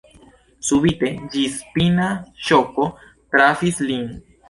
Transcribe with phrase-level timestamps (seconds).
[0.69, 2.09] Subite ĝisspina
[2.49, 4.15] ŝoko trafis lin.